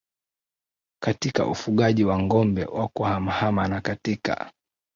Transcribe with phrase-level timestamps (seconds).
[1.03, 4.51] katika ufugaji wa ngombe wa kuhamahama na katika